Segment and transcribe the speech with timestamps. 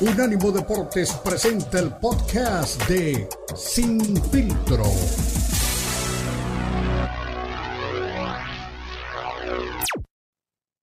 [0.00, 4.00] Unánimo Deportes presenta el podcast de Sin
[4.30, 4.84] Filtro.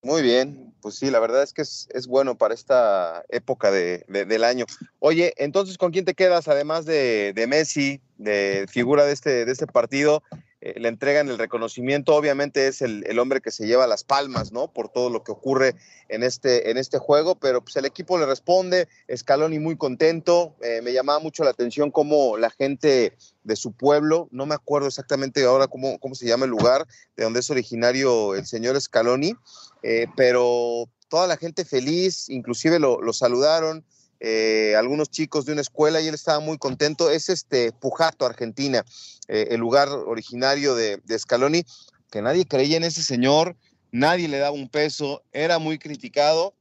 [0.02, 4.44] Muy bien, pues sí, la verdad es que es, bueno para esta época de, del
[4.44, 4.66] año.
[5.00, 9.52] Oye, entonces, ¿con quién te quedas además de, de Messi, de figura de este, de
[9.54, 10.24] este partido?
[10.66, 12.16] Eh, le entregan el reconocimiento.
[12.16, 14.68] Obviamente es el, hombre que se lleva las palmas, ¿no?
[14.74, 15.76] Por todo lo que ocurre
[16.10, 18.88] en este, en este juego, pero pues el equipo le responde.
[19.16, 20.56] Scaloni muy contento.
[20.64, 24.88] Eh, me llamaba mucho la atención cómo la gente de su pueblo, no me acuerdo
[24.88, 29.36] exactamente ahora cómo, cómo se llama el lugar de donde es originario el señor Scaloni,
[29.84, 33.86] eh, pero toda la gente feliz, inclusive lo, lo saludaron.
[34.20, 37.10] Eh, algunos chicos de una escuela y él estaba muy contento.
[37.10, 38.86] Es este Pujato, Argentina,
[39.28, 41.64] eh, el lugar originario de, Scaloni,
[42.12, 43.56] que nadie creía en ese señor,
[43.92, 46.54] nadie le daba un peso, era muy criticado.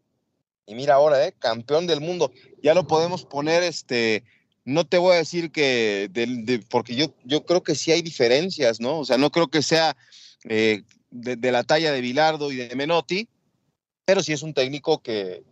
[0.67, 2.33] Y mira ahora, eh, campeón del mundo.
[2.63, 4.25] Ya lo podemos poner, este,
[4.65, 6.11] no te voy a decir que,
[6.71, 8.99] porque yo, yo creo que sí hay diferencias, ¿no?
[8.99, 9.95] O sea, no creo que sea
[10.43, 13.29] de, de, la talla de Bilardo y de Menotti,
[14.05, 15.43] pero sí es un técnico que,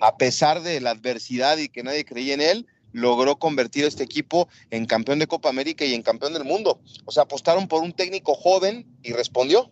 [0.00, 4.04] a pesar de la adversidad y que nadie creía en él, logró convertir a este
[4.04, 6.80] equipo en campeón de Copa América y en campeón del mundo.
[7.04, 9.68] O sea, apostaron por un técnico joven y respondió.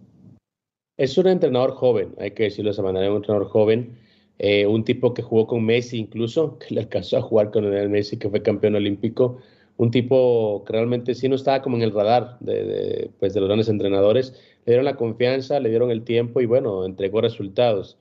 [0.96, 3.98] Es un entrenador joven, hay que decirlo de esa un entrenador joven,
[4.38, 7.88] eh, un tipo que jugó con Messi incluso, que le alcanzó a jugar con el
[7.88, 9.38] Messi, que fue campeón olímpico,
[9.76, 13.48] un tipo que realmente sí no estaba como en el radar de, pues de los
[13.48, 14.32] grandes entrenadores,
[14.64, 17.96] le dieron la confianza, le dieron el tiempo y bueno, entregó resultados.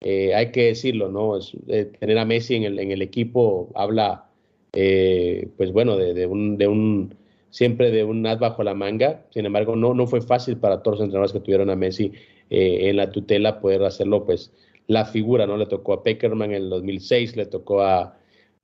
[0.00, 1.38] Eh, hay que decirlo, ¿no?
[1.68, 4.26] Eh, tener a Messi en el, en el equipo habla,
[4.72, 7.14] eh, pues bueno, de, un, de un,
[7.50, 9.24] siempre de un as bajo la manga.
[9.30, 12.12] Sin embargo, no, no fue fácil para todos los entrenadores que tuvieron a Messi
[12.48, 14.52] en la tutela poder hacerlo, pues,
[14.86, 15.56] la figura, ¿no?
[15.56, 18.16] Le tocó a Peckerman en el 2006, le tocó a,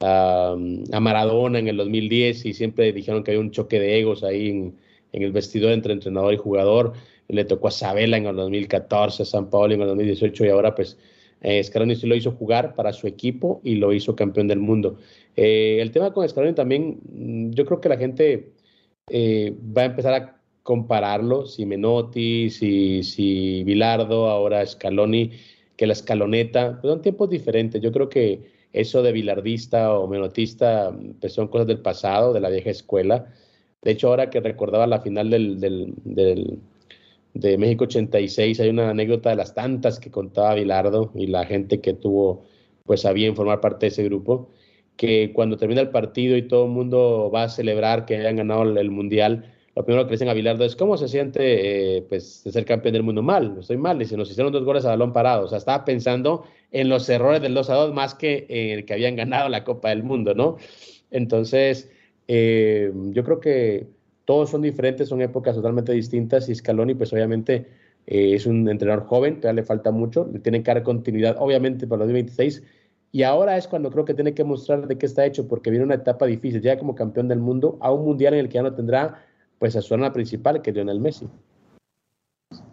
[0.03, 0.57] a,
[1.01, 4.77] Maradona en el 2010 y siempre dijeron que había un choque de egos ahí en,
[5.13, 6.95] el vestidor entre entrenador y jugador
[7.29, 10.75] le tocó a Sabela en el 2014, a San Paolo en el 2018 y ahora
[10.75, 10.99] pues
[11.43, 14.99] eh, Scaloni sí lo hizo jugar para su equipo y lo hizo campeón del mundo.
[15.37, 18.53] Eh, el tema con Scaloni también, mm, yo creo que la gente
[19.11, 25.33] eh, va a empezar a compararlo, si Menotti, si, si Bilardo, ahora Scaloni,
[25.77, 27.81] que la escaloneta, pues son tiempos diferentes.
[27.83, 32.49] Yo creo que eso de bilardista o menotista pues son cosas del pasado, de la
[32.51, 33.33] vieja escuela.
[33.83, 36.61] De hecho, ahora que recordaba la final del, del, del
[37.35, 38.61] de México 86.
[38.61, 42.45] Hay una anécdota de las tantas que contaba Bilardo y la gente que tuvo,
[42.85, 44.51] pues, a bien formar parte de ese grupo,
[44.97, 48.63] que cuando termina el partido y todo el mundo va a celebrar que hayan ganado
[48.63, 52.43] el, Mundial, lo primero que le dicen a Bilardo es, ¿cómo se siente, eh, pues,
[52.45, 53.23] de ser campeón del mundo?
[53.23, 53.99] Mal, estoy mal.
[53.99, 55.47] Dice, nos hicieron dos goles a balón parado.
[55.47, 58.85] O sea, estaba pensando en los errores del 2 a 2 más que en el
[58.85, 60.57] que habían ganado la Copa del Mundo, ¿no?
[61.11, 61.91] Entonces,
[62.29, 63.87] eh, yo creo que
[64.25, 67.67] todos son diferentes, son épocas totalmente distintas y Scaloni pues obviamente
[68.07, 71.87] eh, es un entrenador joven, todavía le falta mucho, le tiene que dar continuidad obviamente
[71.87, 72.63] para los 2026
[73.11, 75.85] y ahora es cuando creo que tiene que mostrar de qué está hecho porque viene
[75.85, 78.63] una etapa difícil, ya como campeón del mundo a un mundial en el que ya
[78.63, 79.27] no tendrá
[79.63, 81.29] pues a su arma principal que es Lionel Messi.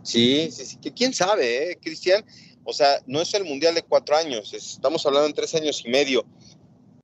[0.02, 2.26] Sí, sí, sí, quién sabe, ¿eh, Cristian.
[2.64, 5.90] O sea, no es el mundial de cuatro años, estamos hablando en tres años y
[5.90, 6.26] medio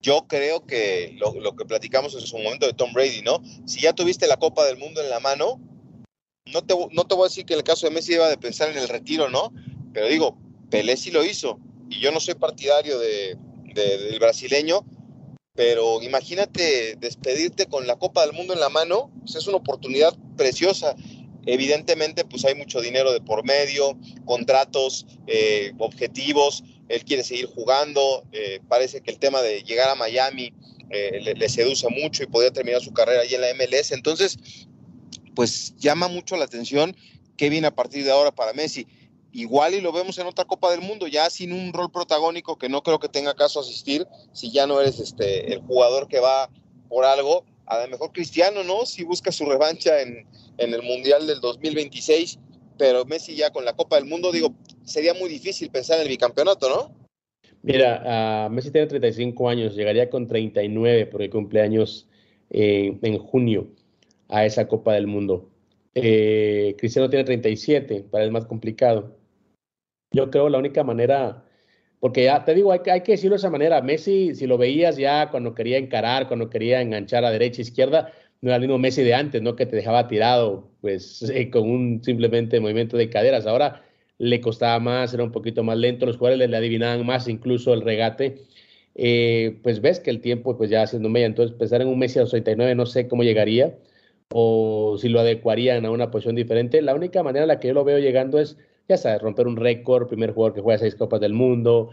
[0.02, 3.44] yo creo que lo, que platicamos en su momento de Tom Brady, ¿no?
[3.68, 5.60] Si ya tuviste la Copa del Mundo en la mano,
[6.52, 8.38] no te, no te voy a decir que en el caso de Messi iba de
[8.38, 9.54] pensar en el retiro, ¿no?
[9.94, 10.36] Pero digo,
[10.72, 11.60] Pelé sí lo hizo.
[11.92, 13.38] Y yo no soy partidario de,
[13.76, 14.84] del brasileño,
[15.56, 20.14] pero imagínate despedirte con la Copa del Mundo en la mano, pues es una oportunidad
[20.36, 20.96] preciosa.
[21.46, 28.26] Evidentemente, pues hay mucho dinero de por medio, contratos, eh, objetivos, él quiere seguir jugando,
[28.32, 30.54] eh, parece que el tema de llegar a Miami
[30.90, 34.38] eh, le, seduce mucho y podría terminar su carrera ahí en la MLS, entonces,
[35.36, 36.96] pues llama mucho la atención
[37.38, 38.88] qué viene a partir de ahora para Messi.
[39.36, 42.70] Igual y lo vemos en otra Copa del Mundo, ya sin un rol protagónico que
[42.70, 46.50] no creo que tenga caso asistir, si ya no eres este, el jugador que va
[46.88, 48.86] por algo, a lo mejor Cristiano, ¿no?
[48.86, 50.26] Si busca su revancha en,
[50.58, 52.40] en el Mundial del 2026,
[52.78, 54.56] pero Messi ya con la Copa del Mundo, digo,
[54.86, 57.06] sería muy difícil pensar en el bicampeonato, ¿no?
[57.62, 62.08] Mira, Messi tiene 35 años, llegaría con 39 porque cumple años
[62.52, 63.68] eh, en junio
[64.30, 65.50] a esa Copa del Mundo.
[65.94, 69.15] Eh, Cristiano tiene 37, para es más complicado.
[70.16, 71.44] Yo creo la única manera,
[72.00, 74.98] porque ya te digo, hay, hay que decirlo de esa manera, Messi, si lo veías
[74.98, 79.04] ya cuando quería encarar, cuando quería enganchar a derecha, izquierda, no era el mismo Messi
[79.04, 79.56] de antes, ¿no?
[79.56, 83.48] Que te dejaba tirado, pues, eh, con un simplemente movimiento de caderas.
[83.48, 83.84] Ahora
[84.18, 87.82] le costaba más, era un poquito más lento, los jugadores le adivinaban más incluso el
[87.82, 88.36] regate.
[88.96, 92.20] eh, pues ves que el tiempo pues ya haciendo media, entonces pensar en un Messi
[92.20, 93.78] a los 39 no sé cómo llegaría
[94.30, 96.82] o si lo adecuarían a una posición diferente.
[96.82, 99.56] La única manera en la que yo lo veo llegando es, ya sabes, romper un
[99.56, 101.92] récord, primer jugador que juega seis Copas del Mundo,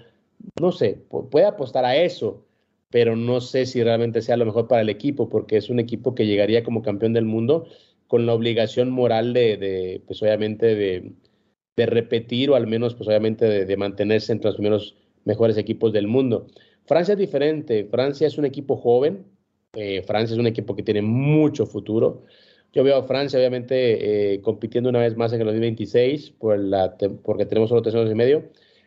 [0.61, 0.99] no sé,
[1.31, 2.45] puede apostar a eso,
[2.91, 6.15] pero no sé si realmente sea lo mejor para el equipo, porque es un equipo
[6.15, 7.67] que llegaría como campeón del mundo
[8.07, 13.77] con la obligación moral de, pues obviamente, de, repetir o al menos, pues obviamente, de,
[13.77, 16.47] mantenerse entre los mejores equipos del mundo.
[16.85, 19.25] Francia es diferente, Francia es un equipo joven,
[19.73, 22.25] eh, Francia es un equipo que tiene mucho futuro.
[22.73, 26.97] Yo veo a Francia, obviamente, eh, compitiendo una vez más en el 2026, por la,
[27.23, 28.45] porque tenemos solo tres años y medio.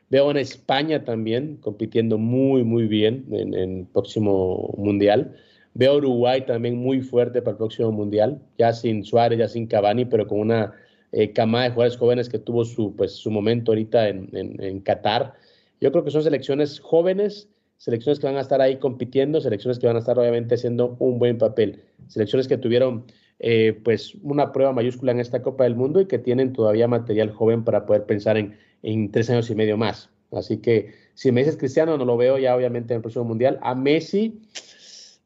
[0.09, 5.35] Veo a España también compitiendo muy, muy bien en, el próximo Mundial.
[5.75, 9.67] Veo a Uruguay también muy fuerte para el próximo Mundial, ya sin Suárez, ya sin
[9.67, 10.73] Cavani, pero con una
[11.11, 14.79] eh, camada de jugadores jóvenes que tuvo su, pues, su momento ahorita en, en, en
[14.79, 15.33] Qatar.
[15.79, 19.87] Yo creo que son selecciones jóvenes selecciones que van a estar ahí compitiendo, selecciones que
[19.87, 23.05] van a estar obviamente haciendo un buen papel, selecciones que tuvieron
[23.39, 27.31] eh, pues una prueba mayúscula en esta Copa del Mundo y que tienen todavía material
[27.31, 30.09] joven para poder pensar en, en tres años y medio más.
[30.31, 33.59] Así que si me dices Cristiano, no lo veo ya obviamente en el próximo Mundial.
[33.61, 34.41] A Messi,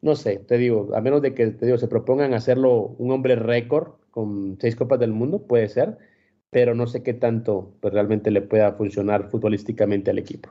[0.01, 3.35] no sé, te digo, a menos de que te digo, se propongan hacerlo un hombre
[3.35, 5.97] récord con seis Copas del Mundo, puede ser,
[6.49, 10.49] pero no sé qué tanto pues, realmente le pueda funcionar futbolísticamente al equipo.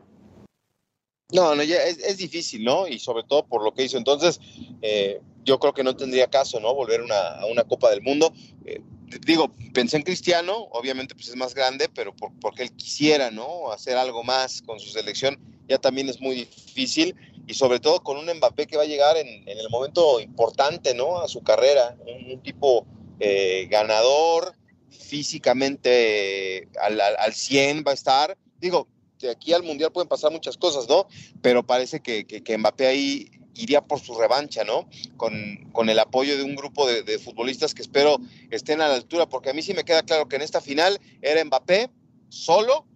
[1.30, 2.88] No, no, ya es, difícil, ¿no?
[2.88, 3.98] Y sobre todo por lo que hizo.
[3.98, 4.40] Entonces,
[4.80, 6.74] eh, yo creo que no tendría caso, ¿no?
[6.74, 8.34] Volver a una Copa del Mundo.
[8.66, 8.82] Eh,
[9.24, 13.72] digo, pensé en Cristiano, obviamente pues es más grande, pero porque él quisiera, ¿no?
[13.72, 17.16] Hacer algo más con su selección, ya también es muy difícil.
[17.46, 21.18] Y sobre todo con un Mbappé que va a llegar en, el momento importante, ¿no?
[21.18, 21.96] A su carrera.
[22.06, 22.86] Un, tipo
[23.18, 24.54] eh, ganador,
[24.90, 28.36] físicamente al, al, al 100 va a estar.
[28.60, 28.86] Digo,
[29.18, 31.06] de aquí al Mundial pueden pasar muchas cosas, ¿no?
[31.40, 34.88] Pero parece que, que, Mbappé ahí iría por su revancha, ¿no?
[35.16, 38.18] Con, el apoyo de un grupo de, futbolistas que espero
[38.50, 40.98] estén a la altura, porque a mí sí me queda claro que en esta final
[41.20, 41.90] era Mbappé
[42.28, 42.86] solo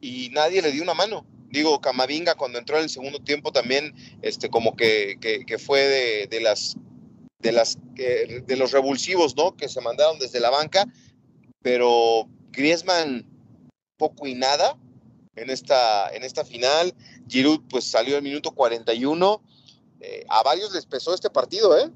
[0.00, 1.26] y nadie le dio una mano.
[1.50, 5.18] Digo, Camavinga cuando entró en el segundo tiempo también, este, como que,
[5.64, 6.76] fue de, las
[7.40, 9.56] de las de los revulsivos, ¿no?
[9.56, 10.86] Que se mandaron desde la banca,
[11.62, 13.26] pero Griezmann
[13.96, 14.76] poco y nada
[15.36, 16.94] en esta, en esta final.
[17.28, 19.42] Giroud pues salió en minuto 41.
[20.04, 21.90] Eh, a varios les pesó este partido, ¿eh?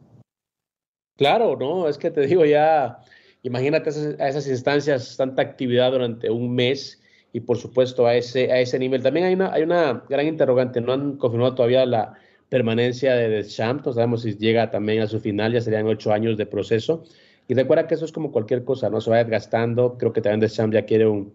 [1.17, 3.01] Claro, no, es que te digo ya,
[3.43, 7.03] imagínate a esas instancias, tanta actividad durante un mes
[7.33, 9.03] y por supuesto a ese, a ese nivel.
[9.03, 12.15] También hay una, hay una gran interrogante, no han confirmado todavía la
[12.49, 16.39] permanencia de Deschamps, no sabemos si llega también a su final, ya serían ocho años
[16.39, 17.05] de proceso.
[17.47, 19.01] Y recuerda que eso es como cualquier cosa, ¿no?
[19.01, 21.35] Se va desgastando, creo que también Deschamps ya quiere un,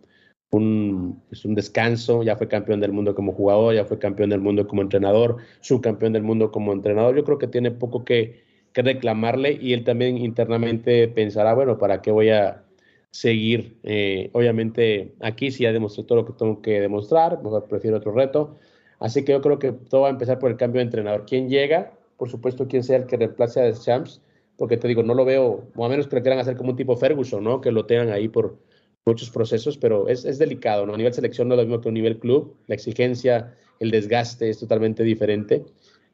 [0.53, 4.39] un, pues un descanso, ya fue campeón del mundo como jugador, ya fue campeón del
[4.41, 7.15] mundo como entrenador, subcampeón del mundo como entrenador.
[7.15, 8.41] Yo creo que tiene poco que,
[8.75, 12.63] reclamarle y él también internamente pensará, bueno, ¿para qué voy a
[13.11, 13.77] seguir?
[13.83, 18.13] Eh, obviamente aquí sí ya demostré todo lo que tengo que demostrar, mejor prefiero otro
[18.13, 18.57] reto.
[18.99, 21.25] Así que yo creo que todo va a empezar por el cambio de entrenador.
[21.27, 21.91] ¿Quién llega?
[22.17, 24.21] Por supuesto, quién sea el que reemplace a Champs,
[24.57, 26.75] porque te digo, no lo veo, o a menos que lo quieran hacer como un
[26.77, 27.61] tipo Ferguson, ¿no?
[27.61, 28.57] Que lo tengan ahí por,
[29.05, 30.93] muchos procesos, pero es, es, delicado, ¿no?
[30.93, 33.91] A nivel selección no es lo mismo que a un nivel club, la exigencia, el
[33.91, 35.65] desgaste es totalmente diferente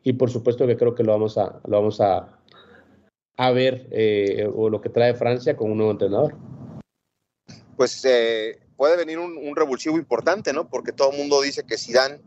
[0.04, 2.40] y por supuesto que creo que lo vamos a, lo vamos a,
[3.38, 6.36] a ver eh, o lo que trae Francia con un nuevo entrenador.
[7.78, 10.70] Pues eh, puede venir un, un, revulsivo importante, ¿no?
[10.70, 12.20] Porque todo el mundo dice que Zidane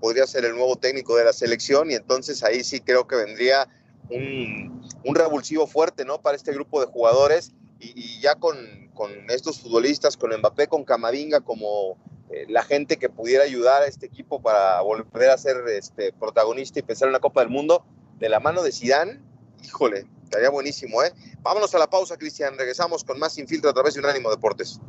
[0.00, 3.68] podría ser el nuevo técnico de la selección y entonces ahí sí creo que vendría
[4.10, 6.20] un, un revulsivo fuerte, ¿no?
[6.20, 8.56] Para este grupo de jugadores y, ya con,
[8.96, 11.96] con, estos futbolistas, con Mbappé, con Camavinga, como
[12.30, 16.80] eh, la gente que pudiera ayudar a este equipo para volver a ser este, protagonista
[16.80, 17.84] y pensar en la Copa del Mundo,
[18.18, 19.22] de la mano de Sidán,
[19.64, 21.12] híjole, estaría buenísimo, ¿eh?
[21.42, 24.80] Vámonos a la pausa, Cristian, regresamos con más Infiltro a través de Unánimo Deportes.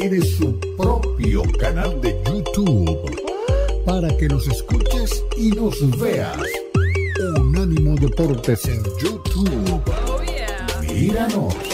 [0.00, 2.98] Tiene su propio canal de YouTube
[3.84, 6.38] para que nos escuches y nos veas.
[7.36, 9.82] Unánimo Deportes en YouTube.
[10.08, 11.69] Oh, míranos, míranos.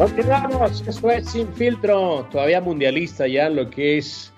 [0.00, 4.32] Continuamos, esto es Sin Filtro, todavía mundialista ya lo que es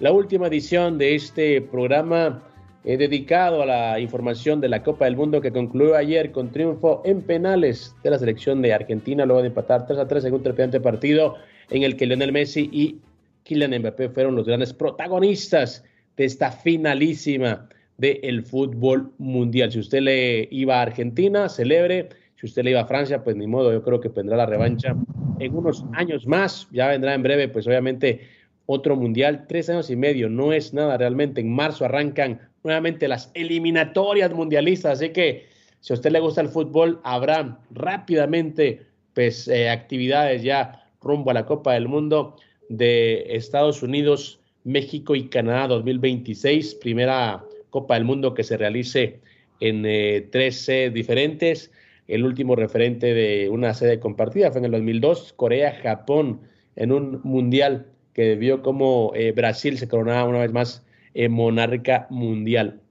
[0.00, 2.42] la última edición de este programa
[2.82, 7.02] eh, dedicado a la información de la Copa del Mundo que concluyó ayer con triunfo
[7.04, 10.42] en penales de la selección de Argentina luego de empatar 3 a 3 en un
[10.42, 11.34] trepidante partido
[11.68, 12.96] en el que Lionel Messi y
[13.44, 15.84] Kylian Mbappé fueron los grandes protagonistas
[16.16, 19.72] de esta finalísima del fútbol mundial.
[19.72, 22.21] Si usted le iba a Argentina, celebre.
[22.42, 24.96] Si usted le iba a Francia, pues ni modo, yo creo que tendrá la revancha
[25.38, 26.66] en unos años más.
[26.72, 28.22] Ya vendrá en breve, pues obviamente
[28.66, 31.40] otro mundial, tres años y medio, no es nada realmente.
[31.40, 35.46] En marzo arrancan nuevamente las eliminatorias mundialistas, así que
[35.78, 41.34] si a usted le gusta el fútbol, habrá rápidamente pues eh, actividades ya rumbo a
[41.34, 42.34] la Copa del Mundo
[42.68, 49.20] de Estados Unidos, México y Canadá 2026, primera Copa del Mundo que se realice
[49.60, 51.70] en eh, tres sedes diferentes.
[52.12, 56.42] El último referente de una sede compartida fue en el 2002, Corea-Japón,
[56.76, 62.06] en un mundial que vio como eh, Brasil se coronaba una vez más en monarca
[62.10, 62.82] mundial.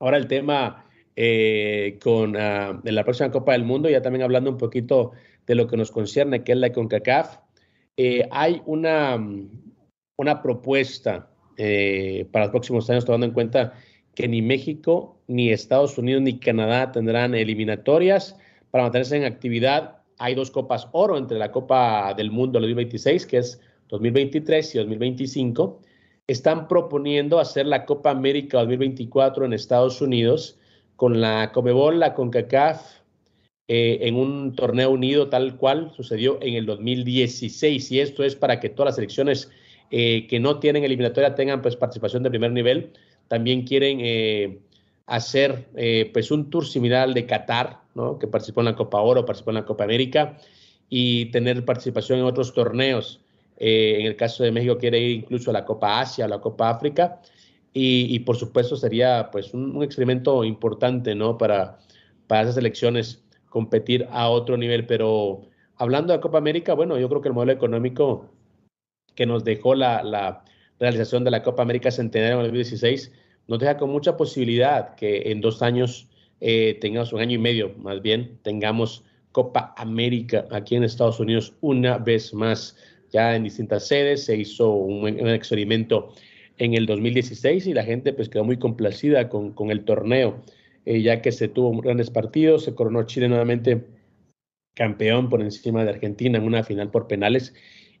[0.00, 4.56] Ahora el tema eh, con uh, la próxima Copa del Mundo, ya también hablando un
[4.56, 5.12] poquito
[5.46, 7.40] de lo que nos concierne, que es la CONCACAF,
[7.98, 9.22] eh, hay una,
[10.16, 11.28] una propuesta
[11.58, 13.74] eh, para los próximos años, tomando en cuenta
[14.14, 18.36] que ni México, ni Estados Unidos, ni Canadá tendrán eliminatorias
[18.70, 19.98] para mantenerse en actividad.
[20.18, 25.80] Hay dos copas oro entre la Copa del Mundo 2026, que es 2023 y 2025.
[26.26, 30.58] Están proponiendo hacer la Copa América 2024 en Estados Unidos
[30.96, 33.00] con la Comebol, la CONCACAF,
[33.68, 37.90] eh, en un torneo unido tal cual sucedió en el 2016.
[37.92, 39.50] Y esto es para que todas las selecciones
[39.90, 42.92] eh, que no tienen eliminatoria tengan pues, participación de primer nivel.
[43.30, 44.58] También quieren eh,
[45.06, 45.68] hacer
[46.12, 48.18] pues, un tour similar al de Qatar, ¿no?
[48.18, 50.36] que participó en la Copa Oro, participó en la Copa América,
[50.88, 53.20] y tener participación en otros torneos.
[53.56, 56.70] en el caso de México quiere ir incluso a la Copa Asia, a la Copa
[56.70, 57.20] África.
[57.72, 61.38] Y, por supuesto sería pues un, un, experimento importante ¿no?
[61.38, 61.78] para,
[62.26, 64.86] para esas elecciones competir a otro nivel.
[64.86, 65.42] Pero
[65.76, 68.26] hablando de Copa América, bueno, yo creo que el modelo económico
[69.14, 70.44] que nos dejó la, la
[70.80, 73.12] realización de la Copa América Centenario en el 2016
[73.46, 76.08] nos deja con mucha posibilidad que en dos años
[76.40, 81.54] eh, tengamos un año y medio, más bien, tengamos Copa América aquí en Estados Unidos
[81.60, 82.76] una vez más,
[83.10, 84.24] ya en distintas sedes.
[84.24, 86.12] Se hizo un, experimento
[86.58, 90.42] en el 2016 y la gente pues quedó muy complacida con, con el torneo,
[90.86, 93.84] eh, ya que se tuvo grandes partidos, se coronó Chile nuevamente
[94.74, 97.54] campeón por encima de Argentina en una final por penales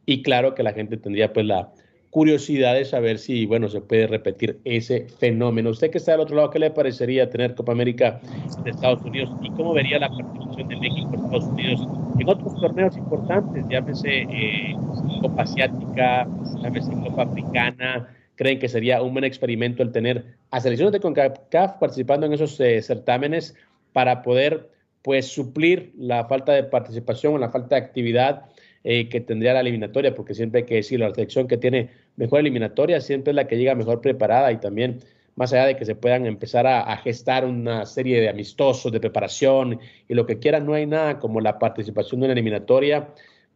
[0.06, 1.72] y claro que la gente tendría pues la
[2.10, 5.70] curiosidad de saber si, bueno, se puede repetir ese fenómeno.
[5.70, 8.20] Usted que está del otro lado, ¿qué le parecería tener Copa América
[8.64, 11.88] de Estados Unidos y cómo vería la participación de México en Estados Unidos
[12.20, 14.76] en otros torneos importantes, llámese eh,
[15.22, 16.28] Copa Asiática,
[16.62, 21.78] llámese Copa Africana, creen que sería un buen experimento el tener a selecciones de CONCACAF
[21.78, 23.54] participando en esos eh, certámenes
[23.94, 24.68] para poder
[25.02, 28.44] pues suplir la falta de participación o la falta de actividad
[28.84, 32.40] eh, que tendría la eliminatoria, porque siempre hay que decir, la selección que tiene mejor
[32.40, 35.00] eliminatoria siempre es la que llega mejor preparada y también
[35.36, 39.00] más allá de que se puedan empezar a, a, gestar una serie de amistosos, de
[39.00, 43.08] preparación y lo que quieran, no hay nada como la participación de una eliminatoria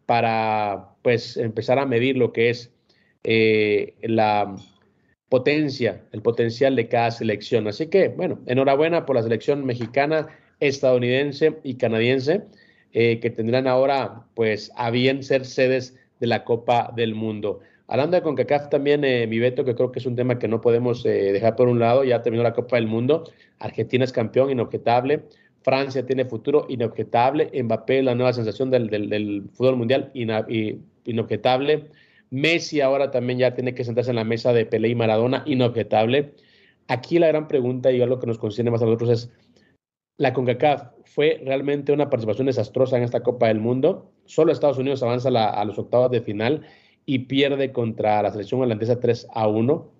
[0.06, 2.72] para pues empezar a medir lo que es
[3.24, 4.54] eh, la
[5.28, 7.66] potencia, el potencial de cada selección.
[7.66, 10.28] Así que, bueno, enhorabuena por la selección mexicana,
[10.60, 12.42] estadounidense y canadiense,
[12.94, 17.60] eh, que tendrán ahora, pues, a bien ser sedes de la Copa del Mundo.
[17.88, 20.60] Hablando de CONCACAF también, eh, mi veto, que creo que es un tema que no
[20.60, 23.24] podemos eh, dejar por un lado, ya terminó la Copa del Mundo,
[23.58, 25.24] Argentina es campeón, inobjetable,
[25.62, 31.90] Francia tiene futuro, inobjetable, Mbappé, la nueva sensación del, del, fútbol mundial, inobjetable,
[32.30, 36.32] Messi ahora también ya tiene que sentarse en la mesa de Pelé y Maradona, inobjetable.
[36.88, 39.30] Aquí la gran pregunta y algo que nos concierne más a nosotros es,
[40.16, 44.12] ¿la CONCACAF fue realmente una participación desastrosa en esta Copa del Mundo?
[44.24, 46.66] Solo Estados Unidos avanza la, a los octavos de final
[47.06, 49.92] y pierde contra la selección holandesa 3 a 1.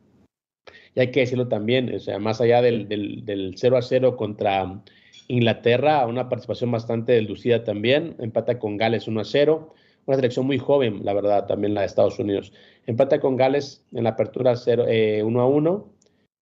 [0.94, 4.16] Y hay que decirlo también, o sea, más allá del, del, del 0 a 0
[4.16, 4.82] contra
[5.28, 9.74] Inglaterra, una participación bastante delucida también, empata con Gales 1 a 0
[10.06, 12.52] una selección muy joven, la verdad, también la de Estados Unidos.
[12.86, 15.92] Empata con Gales en la apertura 0, eh, 1 a 1,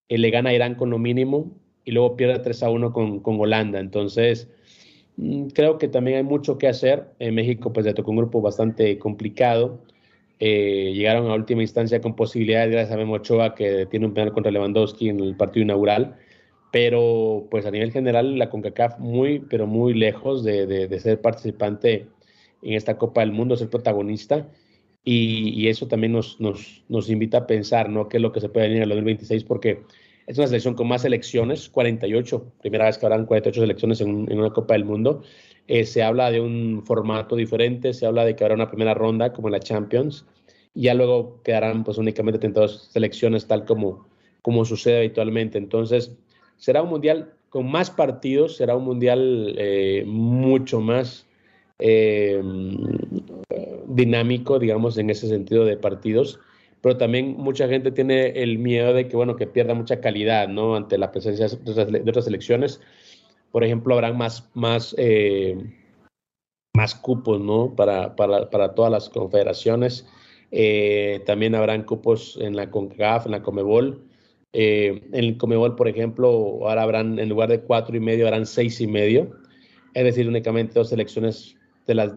[0.09, 3.21] eh, le gana a Irán con lo mínimo y luego pierde 3 a 1 con,
[3.21, 3.81] con Holanda.
[3.81, 4.49] Entonces,
[5.17, 7.07] mmm, creo que también hay mucho que hacer.
[7.19, 9.81] En México, pues le tocó un grupo bastante complicado.
[10.41, 14.33] Eh, llegaron a última instancia con posibilidades, gracias a Memo Ochoa, que tiene un penal
[14.33, 16.17] contra Lewandowski en el partido inaugural.
[16.73, 21.21] Pero, pues a nivel general, la CONCACAF muy, pero muy lejos de, de, de ser
[21.21, 22.09] participante
[22.63, 24.49] en esta Copa del Mundo, ser protagonista.
[25.05, 28.09] Y, eso también nos, nos, nos, invita a pensar, ¿no?
[28.09, 29.45] ¿Qué es lo que se puede venir en el 2026?
[29.45, 29.83] Porque
[30.27, 34.51] es una selección con más selecciones, 48, primera vez que habrán 48 selecciones en, una
[34.51, 35.23] Copa del Mundo.
[35.69, 39.33] Eh, se habla de un formato diferente, se habla de que habrá una primera ronda
[39.33, 40.25] como en la Champions,
[40.75, 44.09] y ya luego quedarán pues únicamente 32 selecciones tal como,
[44.43, 45.59] como sucede habitualmente.
[45.59, 46.17] Entonces,
[46.57, 51.27] será un mundial con más partidos, será un mundial eh, mucho más
[51.79, 52.41] eh,
[53.87, 56.39] dinámico, digamos, en ese sentido de partidos,
[56.83, 60.77] pero también mucha gente tiene el miedo de que, bueno, que pierda mucha calidad, ¿no?
[60.77, 61.71] Ante la presencia de
[62.11, 62.81] otras, selecciones.
[63.51, 65.57] Por ejemplo, habrán más, más, eh,
[66.75, 67.75] más cupos, ¿no?
[67.75, 70.07] Para, para, para todas las confederaciones.
[71.25, 74.13] también habrán cupos en la CONCACAF, en la COMEBOL.
[74.53, 76.29] Eh, en el Comebol, por ejemplo,
[76.69, 79.33] ahora habrán, en lugar de cuatro y medio, harán seis y medio.
[79.95, 82.15] Es decir, únicamente dos selecciones de las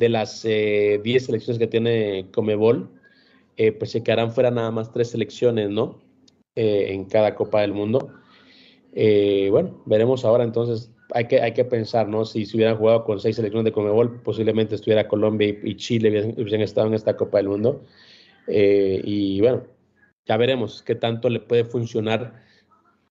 [0.00, 2.90] de las eh, diez selecciones que tiene Comebol,
[3.56, 6.02] eh, pues se quedarán fuera nada más tres selecciones, ¿no?
[6.56, 8.12] en cada Copa del Mundo.
[9.50, 10.90] bueno, veremos ahora entonces.
[11.12, 12.24] Hay que, hay que pensar, ¿no?
[12.24, 16.60] Si se hubieran jugado con seis selecciones de Comebol, posiblemente estuviera Colombia y, Chile hubiesen,
[16.60, 17.82] estado en esta Copa del Mundo.
[18.48, 19.64] y bueno,
[20.26, 22.44] ya veremos qué tanto le puede funcionar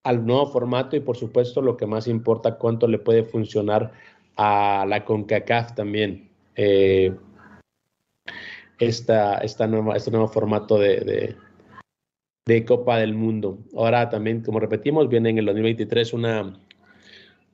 [0.03, 3.91] al nuevo formato y por supuesto lo que más importa, cuánto le puede funcionar
[4.35, 6.29] a la CONCACAF también.
[6.55, 7.13] Eh,
[8.85, 11.35] esta, esta nueva, este nuevo formato de,
[12.45, 13.59] de, Copa del Mundo.
[13.75, 16.59] Ahora también, como repetimos, viene en el 2023 una,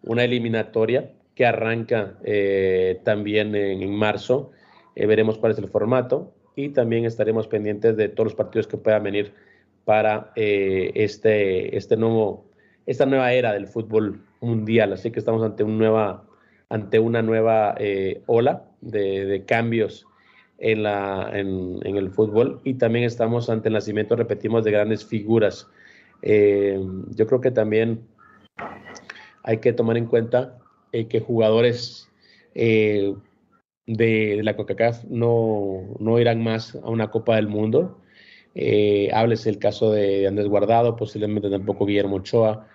[0.04, 4.52] una eliminatoria que arranca eh, también en, marzo.
[4.96, 8.78] Eh, veremos cuál es el formato y también estaremos pendientes de todos los partidos que
[8.78, 9.34] puedan venir
[9.86, 12.46] para eh, este, este nuevo,
[12.86, 14.94] esta nueva era del fútbol mundial.
[14.94, 16.26] Así que estamos ante, un nueva,
[16.70, 20.06] ante una nueva eh, ola de, cambios
[20.60, 25.68] en, la, en, el fútbol y también estamos ante el nacimiento, repetimos, de grandes figuras.
[26.22, 26.80] Eh,
[27.16, 28.02] yo creo que también
[29.44, 30.58] hay que tomar en cuenta
[30.92, 32.10] que jugadores
[32.54, 33.16] de,
[34.44, 38.00] la CONCACAF no, no irán más a una Copa del Mundo
[38.56, 42.68] eh, hables el caso de Andrés Guardado, posiblemente tampoco Guillermo Ochoa.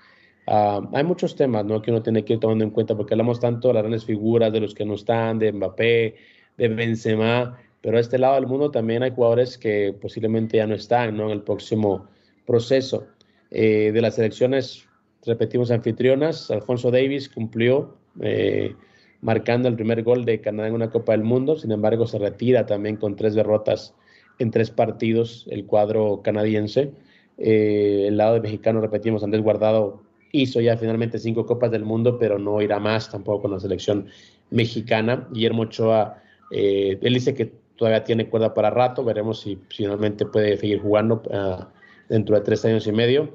[0.47, 1.83] Ah, hay muchos temas ¿no?
[1.83, 4.53] que uno tiene que ir tomando en cuenta porque hablamos tanto de las grandes figuras,
[4.53, 6.17] de los que no están, de Mbappé,
[6.57, 10.75] de Benzema, pero a este lado del mundo también hay jugadores que posiblemente ya no
[10.75, 11.27] están ¿no?
[11.27, 12.07] en el próximo
[12.47, 13.07] proceso.
[13.51, 14.89] Eh, de las elecciones,
[15.27, 18.75] repetimos, anfitrionas, Alfonso Davis cumplió eh,
[19.21, 22.65] marcando el primer gol de Canadá en una Copa del Mundo, sin embargo se retira
[22.65, 23.95] también con tres derrotas
[24.39, 26.91] en tres partidos el cuadro canadiense.
[27.37, 32.19] Eh, el lado de mexicano, repetimos, Andrés Guardado hizo ya finalmente cinco Copas del Mundo,
[32.19, 34.07] pero no irá más tampoco con la selección
[34.49, 35.29] mexicana.
[35.33, 40.81] Guillermo Ochoa, él dice que todavía tiene cuerda para rato, veremos si finalmente puede seguir
[40.81, 41.69] jugando ah,
[42.09, 43.35] dentro de tres años y medio.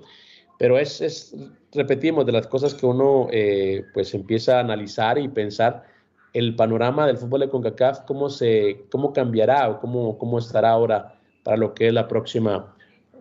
[0.57, 1.35] Pero es,
[1.71, 5.83] repetimos, de las cosas que uno eh, pues empieza a analizar y pensar
[6.33, 11.15] el panorama del fútbol de CONCACAF, cómo, se, cómo cambiará o cómo, cómo estará ahora
[11.43, 12.75] para lo que es la próxima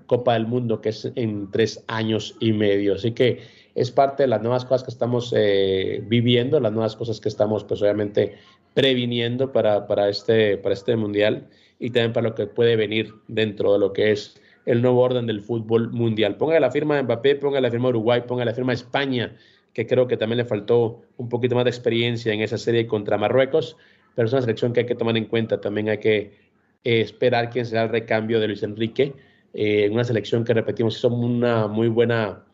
[0.06, 2.94] Copa del Mundo, que es en tres años y medio.
[2.94, 3.40] Así que
[3.74, 7.64] es parte de las nuevas cosas que estamos eh, viviendo, las nuevas cosas que estamos,
[7.64, 8.36] pues obviamente,
[8.78, 11.48] previniendo para, para, este, para este Mundial
[11.80, 15.26] y también para lo que puede venir dentro de lo que es el nuevo orden
[15.26, 16.36] del fútbol mundial.
[16.36, 19.36] Ponga la firma de Mbappé, ponga la firma de Uruguay, ponga la firma de España,
[19.72, 23.18] que creo que también le faltó un poquito más de experiencia en esa serie contra
[23.18, 23.76] Marruecos,
[24.14, 25.60] pero es una selección que hay que tomar en cuenta.
[25.60, 26.38] También hay que
[26.84, 29.12] eh, esperar quién será el recambio de Luis Enrique.
[29.54, 32.44] Eh, una selección que repetimos hizo una muy buena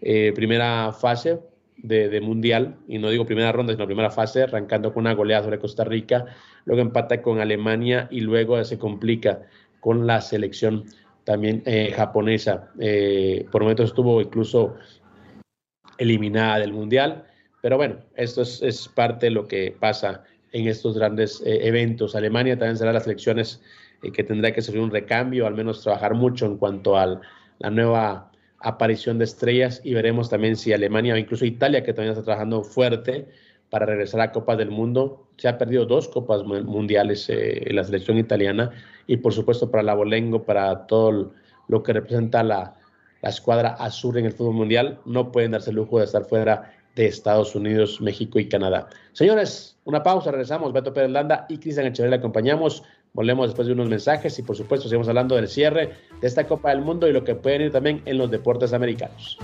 [0.00, 1.40] eh, primera fase
[1.76, 5.58] de, mundial, y no digo primera ronda, sino primera fase, arrancando con una goleada sobre
[5.58, 6.26] Costa Rica,
[6.64, 9.42] luego empata con Alemania y luego se complica
[9.80, 10.84] con la selección
[11.24, 11.62] también
[11.94, 12.70] japonesa.
[13.50, 14.76] por momentos estuvo incluso
[15.98, 17.24] eliminada del Mundial.
[17.62, 22.14] Pero bueno, esto es, parte de lo que pasa en estos grandes eh, eventos.
[22.14, 23.62] Alemania también será las elecciones
[24.02, 27.20] eh, que tendrá que servir un recambio, al menos trabajar mucho en cuanto a
[27.58, 28.31] la nueva
[28.62, 32.62] aparición de estrellas y veremos también si Alemania o incluso Italia, que también está trabajando
[32.62, 33.28] fuerte
[33.70, 35.26] para regresar a Copas del Mundo.
[35.36, 38.70] Se ha perdido dos Copas Mundiales eh, en la selección italiana
[39.06, 41.32] y por supuesto para la Bolengo, para todo
[41.68, 42.74] lo que representa la,
[43.22, 46.72] la escuadra azul en el fútbol mundial, no pueden darse el lujo de estar fuera
[46.94, 48.88] de Estados Unidos, México y Canadá.
[49.12, 50.72] Señores, una pausa, regresamos.
[50.72, 52.82] Beto Pérez Landa y Cristian Echeverría le acompañamos.
[53.14, 56.70] Volvemos después de unos mensajes y por supuesto seguimos hablando del cierre de esta Copa
[56.70, 59.38] del Mundo y lo que pueden ir también en los deportes americanos.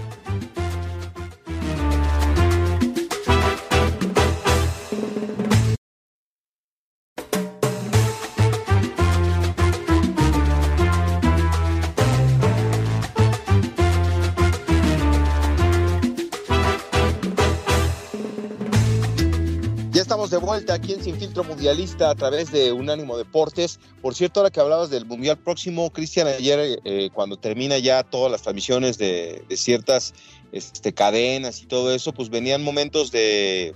[20.28, 23.80] Estamos de vuelta aquí en Sin Filtro Mundialista a través de Unánimo Deportes.
[24.02, 28.30] Por cierto, ahora que hablabas del Mundial próximo, Cristian, ayer eh, cuando termina ya todas
[28.30, 30.12] las transmisiones de, ciertas
[30.52, 33.74] este, cadenas y todo eso, pues venían momentos de,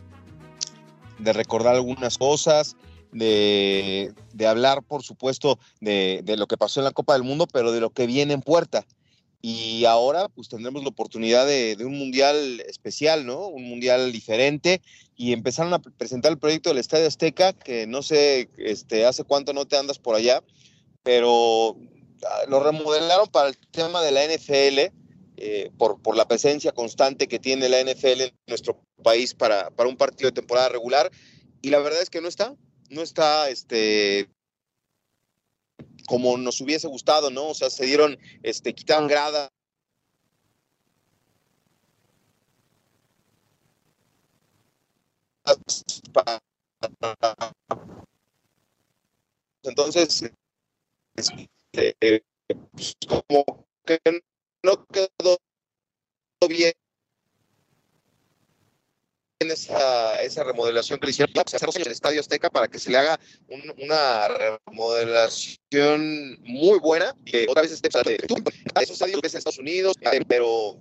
[1.21, 2.77] recordar algunas cosas,
[3.13, 4.13] de,
[4.47, 7.91] hablar, por supuesto, de, lo que pasó en la Copa del Mundo, pero de lo
[7.91, 8.85] que viene en puerta.
[9.45, 13.49] Y ahora pues tendremos la oportunidad de, un mundial especial, ¿no?
[13.49, 14.81] Un mundial diferente.
[15.17, 19.53] Y empezaron a presentar el proyecto del Estadio Azteca, que no sé este, hace cuánto
[19.53, 20.45] no te andas por allá,
[21.03, 21.77] pero
[22.25, 24.95] ah, lo remodelaron para el tema de la NFL,
[25.39, 29.89] eh, por, por, la presencia constante que tiene la NFL en nuestro país para, para
[29.89, 31.11] un partido de temporada regular.
[31.63, 32.55] Y la verdad es que no está,
[32.91, 34.29] no está este,
[36.13, 37.49] como nos hubiese gustado, ¿no?
[37.49, 39.51] O sea, se dieron, este, quitaron grada.
[49.63, 50.31] Entonces,
[51.17, 51.97] este,
[52.73, 53.99] pues, como que
[54.63, 55.39] no quedó
[56.47, 56.75] bien
[59.51, 62.99] esa, esa remodelación que le hicieron hace dos el Estadio Azteca para que se le
[62.99, 63.19] haga
[63.79, 64.29] una
[64.67, 69.97] remodelación muy buena que otra vez esté esos estadios ves en Estados Unidos,
[70.29, 70.79] pero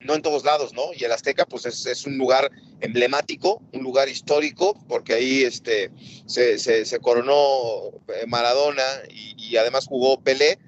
[0.00, 0.92] no en todos lados, ¿no?
[0.94, 5.90] Y el Azteca, pues es, es un lugar emblemático, un lugar histórico, porque ahí este,
[6.26, 10.58] se, se, coronó eh, Maradona y, y, además jugó Pelé,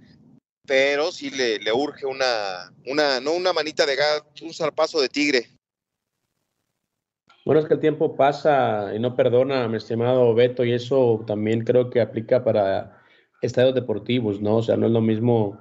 [0.67, 5.09] pero sí le, le urge una, una, no una manita de gato, un zarpazo de
[5.09, 5.56] tigre
[7.47, 11.63] bueno, es que el tiempo pasa y no perdona, mi estimado Beto, y eso también
[11.63, 12.99] creo que aplica para
[13.41, 14.57] estadios deportivos, ¿no?
[14.57, 15.57] O sea, no es lo mismo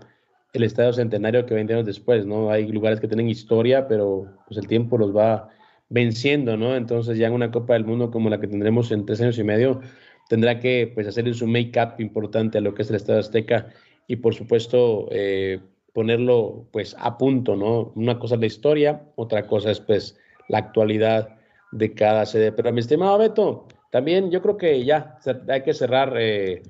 [0.53, 2.49] el estadio centenario que 20 años después, ¿no?
[2.49, 5.49] Hay lugares que tienen historia, pero pues el tiempo los va
[5.89, 6.75] venciendo, ¿no?
[6.75, 9.43] Entonces ya en una Copa del Mundo como la que tendremos en tres años y
[9.43, 9.81] medio,
[10.27, 13.67] tendrá que pues hacer su make-up importante a lo que es el Estadio Azteca
[14.07, 15.59] y por supuesto eh,
[15.93, 17.91] ponerlo pues a punto, ¿no?
[17.95, 20.17] Una cosa es la historia, otra cosa es pues
[20.49, 21.35] la actualidad
[21.71, 22.51] de cada sede.
[22.51, 26.63] Pero mi estimado Beto, también yo creo que ya hay que cerrar eh,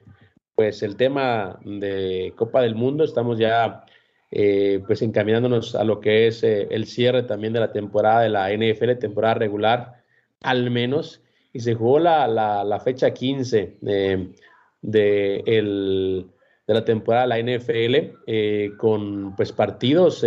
[0.54, 3.04] pues el tema de Copa del Mundo.
[3.04, 3.84] Estamos ya
[4.32, 8.30] eh, pues encaminándonos a lo que es eh, el cierre también de la temporada de
[8.30, 10.04] la NFL, temporada regular
[10.42, 11.22] al menos.
[11.52, 14.34] Y se jugó la, la, fecha 15 de,
[14.82, 16.28] el,
[16.68, 20.24] de la temporada de la NFL con pues partidos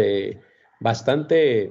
[0.81, 1.71] bastante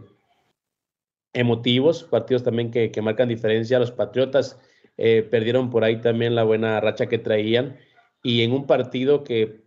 [1.37, 3.79] emotivos, partidos también que, marcan diferencia.
[3.79, 4.59] Los Patriotas
[4.97, 7.77] eh, perdieron por ahí también la buena racha que traían.
[8.23, 9.61] Y en un partido que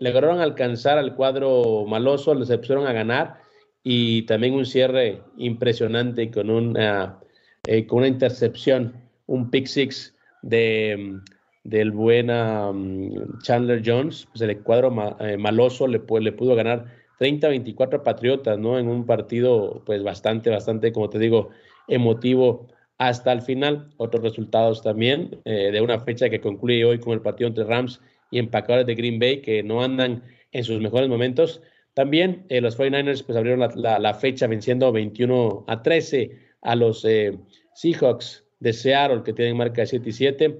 [0.00, 3.36] lograron alcanzar al cuadro maloso, les pusieron a ganar.
[3.84, 7.20] Y también un cierre impresionante con una,
[7.66, 8.94] eh, con una intercepción,
[9.26, 11.20] un pick six de,
[11.62, 16.86] del buen um, Chandler Jones, pues el cuadro eh, maloso le, le pudo ganar
[17.24, 18.78] 30-24 Patriotas, ¿no?
[18.78, 21.48] En un partido, pues bastante, bastante, como te digo,
[21.88, 23.88] emotivo hasta el final.
[23.96, 28.00] Otros resultados también eh, de una fecha que concluye hoy con el partido entre Rams
[28.30, 31.62] y empacadores de Green Bay que no andan en sus mejores momentos.
[31.94, 37.38] También eh, los 49ers pues abrieron la, fecha venciendo 21 a 13 a los eh,
[37.74, 40.58] Seahawks de Seattle que tienen marca 7 y 7.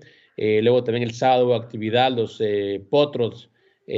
[0.62, 2.42] luego también el sábado actividad, los
[2.90, 3.50] Potros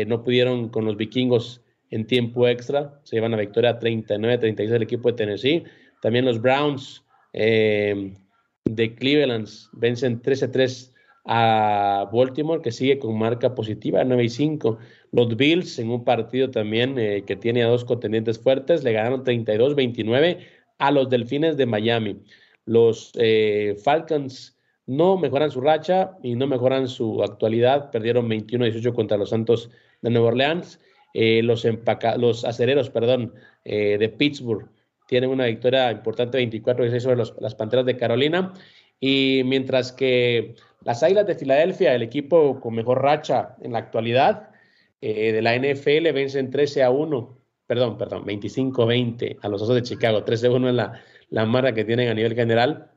[0.07, 3.01] no pudieron con los vikingos en tiempo extra.
[3.05, 5.65] Se llevan la victoria 39-36 del equipo de Tennessee.
[6.03, 8.13] También los Browns eh,
[8.65, 10.93] de Cleveland vencen 13-3
[11.27, 14.79] a Baltimore, que sigue con marca positiva, 9 5.
[15.13, 19.25] Los Bills, en un partido también eh, que tiene a dos contendientes fuertes, le ganaron
[19.25, 20.39] 32-29
[20.79, 22.23] a los Delfines de Miami.
[22.65, 27.91] Los eh, Falcons no mejoran su racha y no mejoran su actualidad.
[27.91, 29.71] Perdieron 21-18 contra los Santos
[30.03, 30.81] de Nueva Orleans.
[31.19, 31.67] Eh, los,
[32.19, 33.33] los acereros perdón,
[33.65, 34.69] eh, de Pittsburgh
[35.09, 38.53] tienen una victoria importante 24-16 sobre las Panteras de Carolina.
[39.01, 44.51] Y mientras que las Águilas de Filadelfia, el equipo con mejor racha en la actualidad
[45.01, 49.85] eh, de la NFL, vencen 13 a 1, perdón, perdón, 25-20 a los Osos de
[49.85, 50.23] Chicago.
[50.23, 51.01] 13 a 1 es la,
[51.31, 52.91] la marca que tienen a nivel general.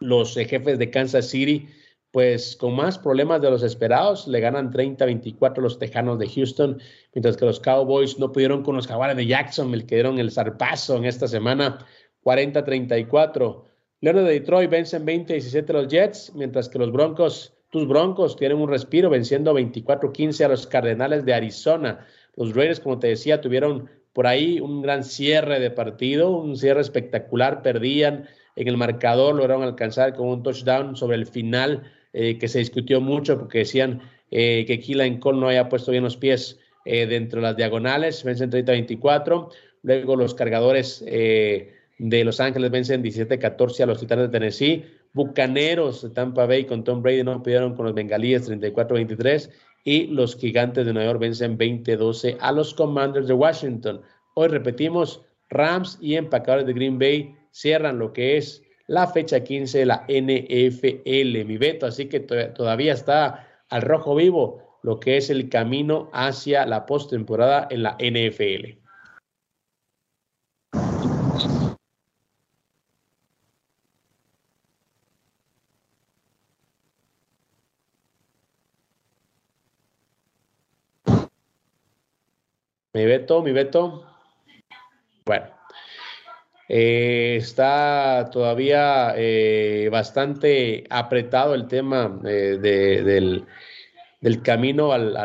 [0.00, 1.68] Los jefes de Kansas City
[2.12, 6.80] pues con más problemas de los esperados, le ganan 30-24 los Tejanos de Houston,
[7.14, 10.96] mientras que los Cowboys no pudieron con los Jaguares de Jacksonville, que dieron el zarpazo
[10.96, 11.78] en esta semana,
[12.24, 13.62] 40-34.
[14.00, 18.68] Leones de Detroit vencen 20-17 los Jets, mientras que los Broncos, tus Broncos, tienen un
[18.68, 22.06] respiro venciendo 24-15 a los Cardenales de Arizona.
[22.34, 26.80] Los Raiders, como te decía, tuvieron por ahí un gran cierre de partido, un cierre
[26.80, 32.48] espectacular, perdían en el marcador, lograron alcanzar con un touchdown sobre el final eh, que
[32.48, 36.58] se discutió mucho porque decían eh, que Keelan Cole no haya puesto bien los pies
[36.84, 39.48] eh, dentro de las diagonales, vencen 30-24.
[39.82, 44.84] Luego los cargadores de Los Ángeles vencen 17-14 a los Titanes de Tennessee.
[45.12, 49.50] Bucaneros de Tampa Bay con Tom Brady no pudieron con los Bengalíes 34-23
[49.84, 54.02] y los Gigantes de Nueva York vencen 20-12 a los Commanders de Washington.
[54.34, 59.78] Hoy repetimos, Rams y empacadores de Green Bay cierran lo que es la fecha 15
[59.78, 65.30] de la NFL, mi Beto, así que todavía está al rojo vivo lo que es
[65.30, 68.80] el camino hacia la postemporada en la NFL.
[82.92, 84.04] Mi Beto, mi Beto.
[85.24, 85.59] Bueno,
[86.72, 92.58] eh, está todavía eh, bastante apretado el tema eh,
[94.20, 95.16] del, camino al,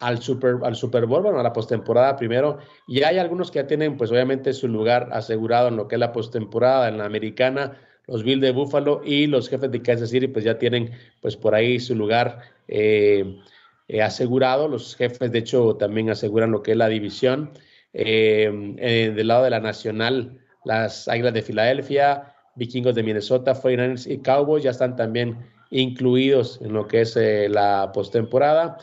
[0.00, 2.58] al, super, al Super Bowl, bueno, a la postemporada primero.
[2.88, 6.00] Y hay algunos que ya tienen, pues obviamente, su lugar asegurado en lo que es
[6.00, 7.78] la postemporada, en la americana.
[8.08, 10.90] Los Bills de Buffalo y los jefes de Kansas City, pues ya tienen,
[11.22, 12.40] pues por ahí su lugar
[14.02, 14.66] asegurado.
[14.66, 17.52] Los jefes, de hecho, también aseguran lo que es la división.
[17.92, 24.10] Eh, eh, del lado de la Nacional, las Águilas de Filadelfia, Vikingos de Minnesota, 49ers
[24.10, 25.38] y Cowboys ya están también
[25.70, 28.78] incluidos en lo que es eh, la postemporada.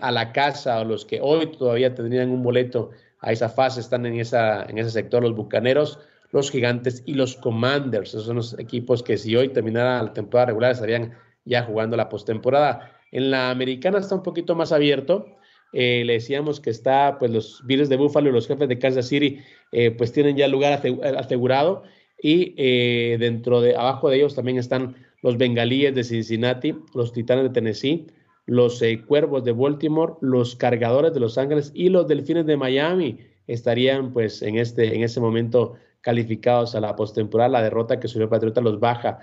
[0.00, 4.06] A la casa, o los que hoy todavía tendrían un boleto a esa fase, están
[4.06, 5.98] en, esa, en ese sector los Bucaneros,
[6.32, 8.10] los Gigantes y los Commanders.
[8.10, 12.08] Esos son los equipos que si hoy terminara la temporada regular estarían ya jugando la
[12.08, 12.92] postemporada.
[13.10, 15.37] En la americana está un poquito más abierto.
[15.72, 19.08] Eh, le decíamos que está, pues los Bills de Buffalo y los jefes de Kansas
[19.08, 19.40] City,
[19.72, 20.80] eh, pues tienen ya lugar
[21.18, 21.82] asegurado.
[22.20, 27.44] Y eh, dentro de, abajo de ellos también están los Bengalíes de Cincinnati, los Titanes
[27.44, 28.06] de Tennessee,
[28.46, 34.12] los Cuervos de Baltimore, los Cargadores de Los Ángeles y los Delfines de Miami estarían,
[34.12, 37.50] pues, en este, en ese momento calificados a la postemporada.
[37.50, 39.18] La derrota que subió Patriota los baja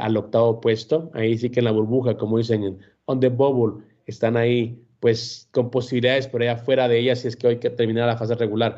[0.00, 1.10] al octavo puesto.
[1.14, 5.48] Ahí sí que en la burbuja, como dicen, en on the bubble, están ahí pues
[5.50, 8.36] con posibilidades por allá fuera de ella si es que hoy que terminar la fase
[8.36, 8.76] regular.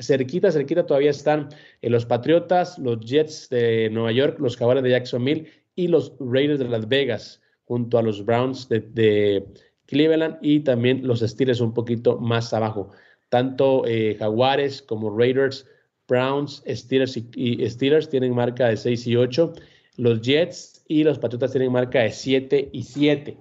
[0.00, 1.48] Cerquita, cerquita todavía están
[1.80, 6.58] eh, los Patriotas, los Jets de Nueva York, los Jaguares de Jacksonville y los Raiders
[6.58, 9.46] de Las Vegas, junto a los Browns de,
[9.86, 12.90] Cleveland y también los Steelers un poquito más abajo.
[13.28, 15.68] Tanto eh, Jaguares como Raiders,
[16.08, 19.52] Browns, Steelers y, y, Steelers tienen marca de 6 y 8.
[19.98, 23.38] Los Jets y los Patriotas tienen marca de 7 y 7.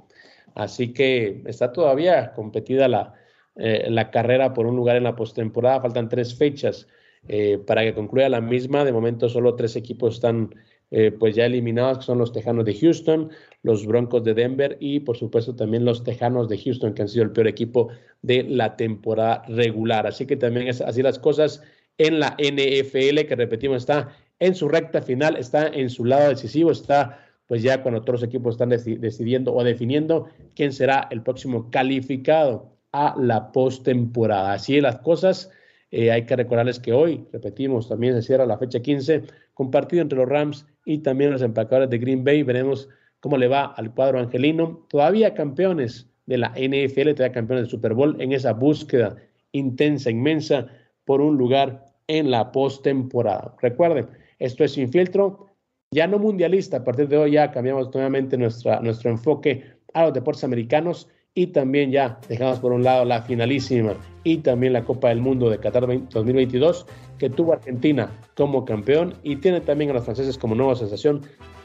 [0.56, 3.14] Así que está todavía competida la,
[3.56, 5.82] eh, la carrera por un lugar en la postemporada.
[5.82, 6.88] Faltan tres fechas
[7.28, 8.86] eh, para que concluya la misma.
[8.86, 10.54] De momento solo tres equipos están
[10.92, 13.30] eh, pues ya eliminados, que son los Tejanos de Houston,
[13.62, 17.26] los Broncos de Denver y por supuesto también los Tejanos de Houston, que han sido
[17.26, 17.90] el peor equipo
[18.24, 20.08] de la temporada regular.
[20.08, 21.62] Así que también es así las cosas
[22.00, 26.72] en la NFL, que repetimos, está en su recta final, está en su lado decisivo,
[26.72, 32.70] está pues ya todos los equipos están decidiendo o definiendo quién será el próximo calificado
[32.92, 34.54] a la postemporada.
[34.54, 35.50] Así las cosas.
[35.90, 39.24] Eh, hay que recordarles que hoy, repetimos, también se cierra la fecha 15,
[39.56, 42.44] compartido entre los Rams y también los empacadores de Green Bay.
[42.44, 42.88] Veremos
[43.20, 44.86] cómo le va al cuadro angelino.
[44.88, 49.16] Todavía campeones de la NFL, todavía campeones del Super Bowl en esa búsqueda
[49.54, 50.68] intensa, inmensa
[51.04, 53.56] por un lugar en la postemporada.
[53.60, 54.08] Recuerden,
[54.38, 55.49] esto es Sin Filtro
[55.91, 60.13] ya no mundialista, a partir de hoy ya cambiamos nuevamente nuestra, nuestro enfoque a los
[60.13, 65.10] deportes americanos y también ya dejamos por un lado la finalísima y también la Copa
[65.10, 66.86] del Mundo de Qatar 2022
[67.17, 71.21] que tuvo Argentina como campeón y tiene también a los franceses como nueva sensación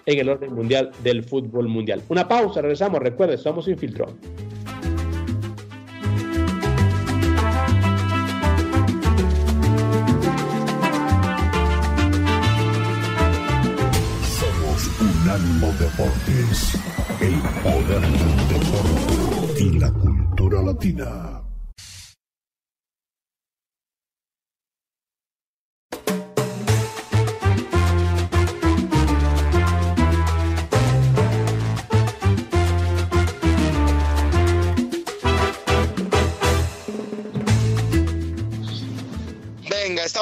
[0.06, 2.02] en el orden mundial del fútbol mundial.
[2.08, 4.06] Una pausa, regresamos, recuerde, somos Infiltro.
[15.96, 16.74] Deportes,
[17.20, 21.43] el poder del deporte y la cultura latina.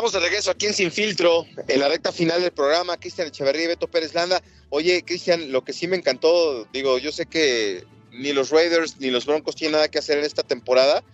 [0.02, 2.96] Estamos de regreso aquí en Sin Filtro, en la recta final del programa.
[2.96, 4.42] Cristian Echeverría y Beto Pérez Landa.
[4.68, 9.12] Oye, Cristian, lo que sí me encantó, digo, yo sé que ni los Raiders ni
[9.12, 11.04] los Broncos tienen nada que hacer en esta temporada,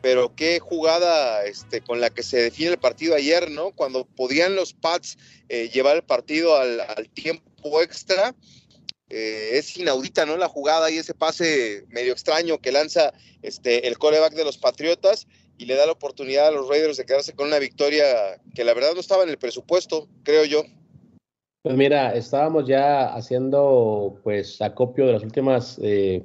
[0.00, 3.72] pero qué jugada este, con la que se define el partido ayer, ¿no?
[3.72, 8.36] Cuando podían los Pats eh, llevar el partido al, tiempo extra.
[9.08, 10.36] Eh, es inaudita, ¿no?
[10.36, 13.12] La jugada y ese pase medio extraño que lanza
[13.42, 15.26] este, el coreback de los Patriotas
[15.60, 18.02] y le da la oportunidad a los Raiders de quedarse con una victoria
[18.54, 20.62] que la verdad no estaba en el presupuesto, creo yo.
[21.62, 26.24] Pues mira, estábamos ya haciendo pues acopio de las últimas eh,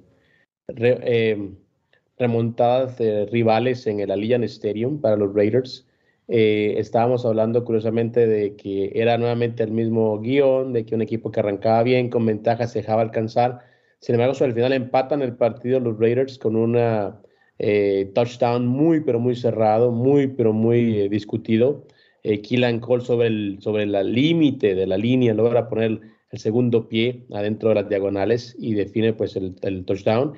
[2.17, 5.85] remontadas de rivales en el Allianz Stadium para los Raiders.
[6.29, 11.29] Eh, estábamos hablando curiosamente de que era nuevamente el mismo guion, de que un equipo
[11.29, 13.59] que arrancaba bien, con ventaja, se dejaba alcanzar.
[13.99, 17.21] Sin embargo, al final empatan el partido los Raiders con una
[17.59, 21.85] eh, touchdown muy, pero muy cerrado, muy, pero muy eh, discutido.
[22.23, 22.41] Eh,
[22.81, 27.69] Cole sobre el sobre la límite de la línea logra poner el segundo pie adentro
[27.69, 30.33] de las diagonales y define pues el, el touchdown.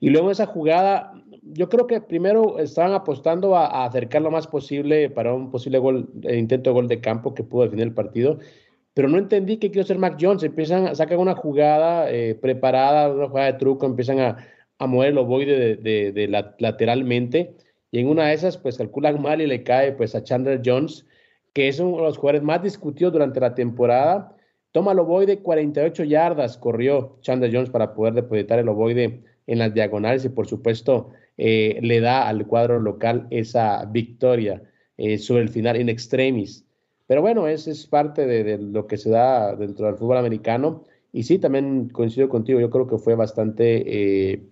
[0.00, 5.10] Y luego esa jugada, yo creo que primero estaban apostando a, acercar lo más posible
[5.10, 8.38] para un posible gol, eh, intento de gol de campo que pudo definir el partido,
[8.94, 10.44] pero no entendí qué quiero hacer Mac Jones.
[10.44, 12.06] Empiezan, sacar una jugada
[12.40, 14.36] preparada, una jugada de truco, empiezan a,
[14.78, 17.54] a mover el ovoide de, de, lateralmente,
[17.90, 21.06] y en una de esas, pues calculan mal y le cae pues a Chandler Jones,
[21.52, 24.36] que es uno de los jugadores más discutidos durante la temporada.
[24.72, 29.72] Toma el ovoide, 48 yardas corrió Chandler Jones para poder depositar el ovoide en las
[29.72, 34.62] diagonales y por supuesto eh, le da al cuadro local esa victoria
[34.96, 36.64] eh, sobre el final in extremis.
[37.06, 40.84] Pero bueno, eso es parte de, lo que se da dentro del fútbol americano.
[41.12, 43.84] Y sí, también coincido contigo, yo creo que fue bastante
[44.32, 44.42] eh,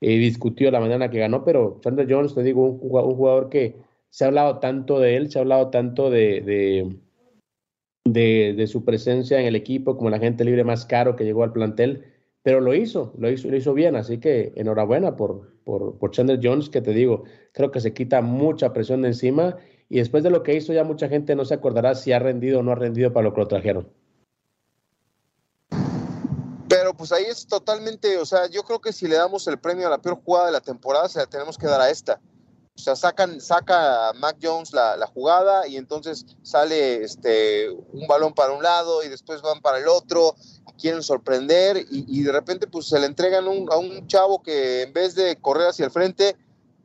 [0.00, 3.76] discutido la manera que ganó, pero Chandler Jones, te digo, un, jugador que
[4.08, 6.40] se ha hablado tanto de él, se ha hablado tanto de,
[8.04, 11.42] de, de, su presencia en el equipo como la gente libre más caro que llegó
[11.42, 12.04] al plantel
[12.42, 16.40] pero lo hizo, lo hizo, lo hizo bien, así que enhorabuena por, por, por Chandler
[16.42, 19.56] Jones, que te digo, creo que se quita mucha presión de encima
[19.88, 22.60] y después de lo que hizo ya mucha gente no se acordará si ha rendido
[22.60, 23.88] o no ha rendido para lo que lo trajeron.
[27.00, 29.90] Pues ahí es totalmente, o sea, yo creo que si le damos el premio a
[29.90, 32.20] la peor jugada de la temporada, se la tenemos que dar a esta.
[32.76, 38.34] O sea, sacan, saca a Mac Jones la, jugada y entonces sale este, un balón
[38.34, 40.34] para un lado y después van para el otro
[40.78, 45.14] quieren sorprender y, de repente pues se le entregan a un chavo que en vez
[45.14, 46.36] de correr hacia el frente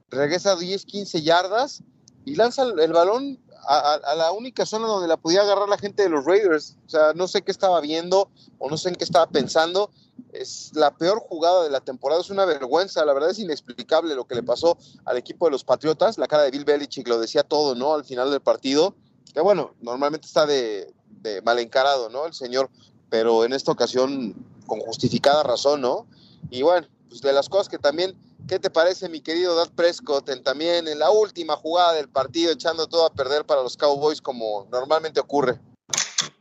[0.10, 1.84] regresa 10, 15 yardas
[2.24, 6.10] y lanza el, balón a, la única zona donde la podía agarrar la gente de
[6.10, 6.78] los Raiders.
[6.86, 9.92] O sea, no sé qué estaba viendo o no sé en qué estaba pensando.
[10.32, 13.04] Es la peor jugada de la temporada, es una vergüenza.
[13.06, 16.18] La verdad es inexplicable lo que le pasó al equipo de los Patriotas.
[16.18, 17.94] La cara de Bill Belichick lo decía todo, ¿no?
[17.94, 18.96] Al final del partido.
[19.34, 22.26] Que bueno, normalmente está de, de mal encarado, ¿no?
[22.26, 22.70] El señor
[23.10, 26.08] pero en esta ocasión con justificada razón, ¿no?
[26.50, 28.16] Y bueno, pues de las cosas que también,
[28.48, 32.52] ¿qué te parece, mi querido Dad Prescott, en, también en la última jugada del partido,
[32.52, 35.60] echando todo a perder para los Cowboys como normalmente ocurre?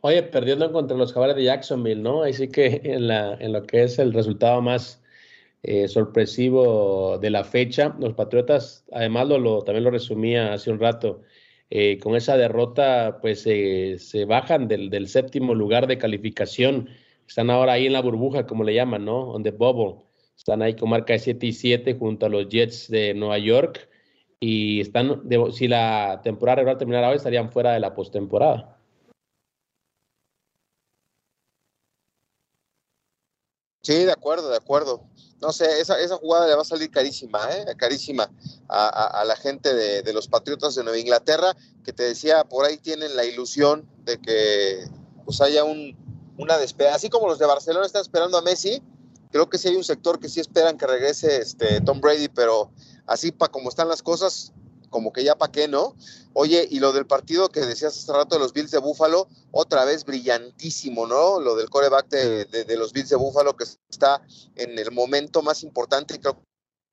[0.01, 2.25] Oye, perdiendo contra los Jaguares de Jacksonville, ¿no?
[2.25, 5.01] Así que en, lo que es el resultado más
[5.63, 11.23] eh, sorpresivo de la fecha, los Patriotas, además lo, también lo resumía hace un rato,
[11.71, 16.91] eh, con esa derrota, pues se bajan del, séptimo lugar de calificación.
[17.27, 19.31] Están ahora ahí en la burbuja, como le llaman, ¿no?
[19.31, 20.04] On the bubble.
[20.45, 23.89] Están ahí con marca de 7 y 7 junto a los Jets de Nueva York.
[24.39, 28.79] Y están, si la temporada regular terminara hoy, estarían fuera de la postemporada.
[33.83, 35.09] Sí, de acuerdo, de acuerdo
[35.45, 37.77] no sé, esa, esa jugada le va a salir carísima, ¿eh?
[37.77, 38.31] carísima
[38.69, 41.55] a, la gente de, los Patriotas de Nueva Inglaterra,
[41.85, 44.85] que te decía, por ahí tienen la ilusión de que
[45.27, 45.97] pues haya un,
[46.39, 48.83] una despedida, así como los de Barcelona están esperando a Messi,
[49.35, 52.71] creo que sí hay un sector que sí esperan que regrese este Tom Brady, pero
[53.05, 54.53] así para como están las cosas,
[54.91, 55.97] como que ya para qué, ¿no?
[56.35, 59.85] Oye, y lo del partido que decías hace rato de los Bills de Búfalo, otra
[59.85, 61.41] vez brillantísimo, ¿no?
[61.41, 64.23] Lo del coreback de, los Bills de Búfalo que está
[64.55, 66.41] en el momento más importante, creo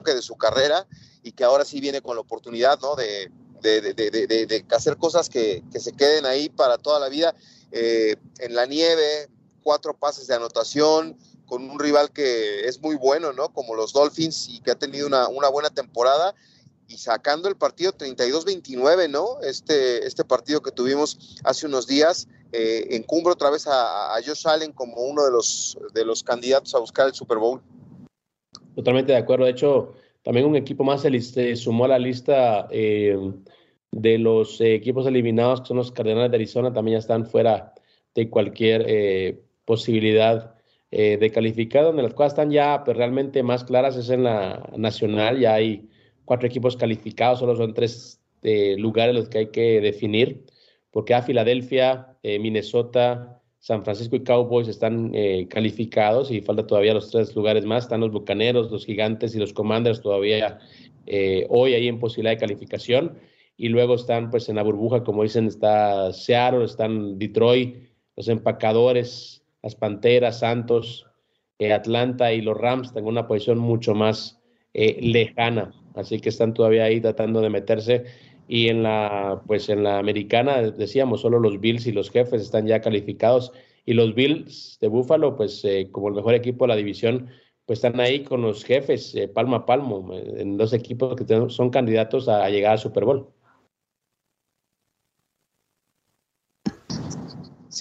[0.04, 0.88] que de su carrera,
[1.22, 2.96] y que ahora sí viene con la oportunidad, ¿no?
[2.96, 3.30] De,
[3.62, 7.36] de hacer cosas que, se queden ahí para toda la vida.
[7.72, 9.30] Eh, en la nieve,
[9.62, 11.18] cuatro pases de anotación,
[11.52, 13.50] con un rival que es muy bueno, ¿no?
[13.50, 16.34] Como los Dolphins y que ha tenido una, buena temporada
[16.88, 19.42] y sacando el partido 32-29, ¿no?
[19.42, 24.72] Este, este partido que tuvimos hace unos días, eh, encumbra otra vez a, Josh Allen
[24.72, 27.62] como uno de los, candidatos a buscar el Super Bowl.
[28.74, 29.44] Totalmente de acuerdo.
[29.44, 33.18] De hecho, también un equipo más se sumó a la lista eh,
[33.92, 37.74] de los eh, equipos eliminados, que son los Cardenales de Arizona, también ya están fuera
[38.16, 38.86] de cualquier
[40.92, 44.70] eh, de calificar, donde las cosas están ya pues, realmente más claras es en la
[44.76, 45.90] nacional, ya hay
[46.26, 50.46] cuatro equipos calificados, solo son tres eh, lugares los que hay que definir,
[50.90, 56.96] porque a Filadelfia, eh, Minnesota, San Francisco y Cowboys están eh, calificados y falta todavía
[56.96, 57.84] los tres lugares más.
[57.84, 60.60] Están los Bucaneros, los Gigantes y los Commanders todavía
[61.50, 63.18] hoy ahí en posibilidad de calificación.
[63.58, 67.76] Y luego están pues en la burbuja, como dicen, está Seattle, están Detroit,
[68.16, 71.08] los Empacadores, las Panteras, Santos,
[71.74, 74.40] Atlanta y los Rams tengo una posición mucho más
[74.74, 75.72] lejana.
[75.94, 78.06] Así que están todavía ahí tratando de meterse
[78.48, 82.68] y en la pues en la americana decíamos solo los Bills y los Jefes están
[82.68, 83.54] ya calificados
[83.86, 87.30] y los Bills de Buffalo pues eh, como el mejor equipo de la división
[87.66, 91.70] pues están ahí con los Jefes eh, palmo a palmo en dos equipos que son
[91.70, 93.30] candidatos a, llegar al Super Bowl.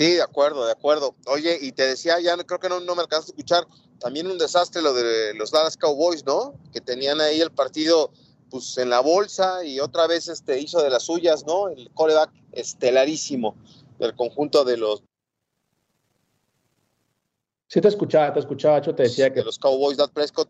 [0.00, 1.14] Sí, de acuerdo, de acuerdo.
[1.26, 3.66] Oye, y te decía, ya creo que no, no me alcanzaste a escuchar,
[3.98, 6.54] también un desastre lo de los Dallas Cowboys, ¿no?
[6.72, 8.10] Que tenían ahí el partido
[8.48, 11.68] pues en la bolsa y otra vez este hizo de las suyas, ¿no?
[11.68, 13.54] El coreback estelarísimo
[13.98, 15.02] del conjunto de los
[17.68, 20.48] Sí te escuchaba, te escuchaba, yo te decía que los Cowboys, Dad Prescott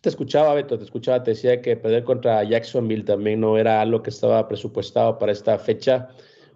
[0.00, 4.02] Te escuchaba, Beto, te escuchaba, te decía que perder contra Jacksonville también no era algo
[4.02, 6.08] que estaba presupuestado para esta fecha.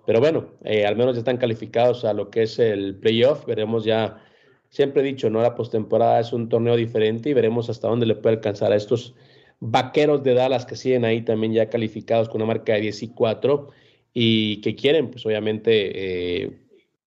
[0.06, 3.46] Pero bueno, eh, al menos ya están calificados a lo que es el playoff.
[3.46, 4.22] Veremos ya,
[4.68, 5.40] siempre he dicho, ¿no?
[5.42, 9.14] La postemporada es un torneo diferente y veremos hasta dónde le puede alcanzar a estos
[9.60, 13.08] vaqueros de Dallas que siguen ahí también ya calificados con una marca de 10 y
[13.08, 13.68] 4
[14.12, 16.60] y que quieren, pues obviamente, eh,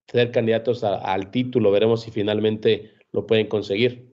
[0.07, 1.71] ser candidatos al título.
[1.71, 4.12] Veremos si finalmente lo pueden conseguir.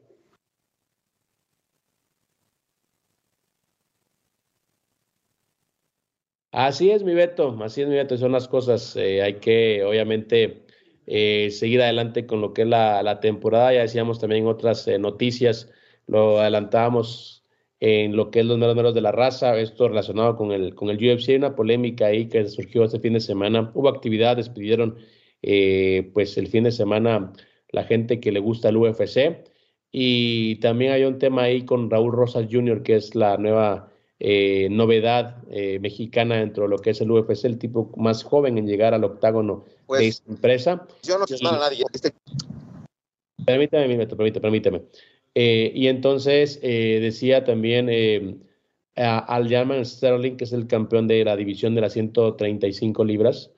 [6.53, 8.97] Así es, mi Beto, así es, mi Beto, son las cosas.
[8.97, 10.65] Eh, hay que, obviamente,
[11.07, 13.73] eh, seguir adelante con lo que es la, temporada.
[13.73, 15.71] Ya decíamos también otras eh, noticias,
[16.09, 17.45] lo adelantábamos
[17.79, 20.97] en lo que es los números de la raza, esto relacionado con el, con el
[20.99, 23.71] UFC, una polémica ahí que surgió este fin de semana.
[23.75, 24.99] Hubo actividad, despidieron
[26.13, 27.33] pues el fin de semana
[27.71, 29.45] la gente que le gusta el UFC.
[29.93, 33.91] Y también hay un tema ahí con Raúl Rosas Jr., que es la nueva
[34.23, 38.59] eh, novedad eh, mexicana dentro de lo que es el UFC, el tipo más joven
[38.59, 40.87] en llegar al octágono de pues, esta empresa.
[41.03, 41.83] Yo no quiero a nadie.
[41.91, 42.11] Este
[43.47, 44.83] permítame, permítame, permíteme.
[45.35, 48.45] Eh, y entonces decía también
[48.95, 53.51] al German Sterling, que es el campeón de la división de las 135 libras,